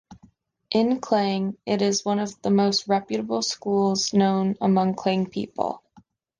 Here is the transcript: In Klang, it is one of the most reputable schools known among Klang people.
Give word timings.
In 0.71 0.99
Klang, 0.99 1.57
it 1.63 1.83
is 1.83 2.03
one 2.03 2.17
of 2.17 2.41
the 2.41 2.49
most 2.49 2.87
reputable 2.87 3.43
schools 3.43 4.13
known 4.15 4.55
among 4.59 4.95
Klang 4.95 5.29
people. 5.29 5.83